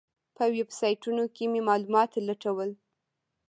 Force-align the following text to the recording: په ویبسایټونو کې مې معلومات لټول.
په 0.35 0.43
ویبسایټونو 0.55 1.23
کې 1.35 1.45
مې 1.51 1.61
معلومات 1.69 2.11
لټول. 2.27 2.69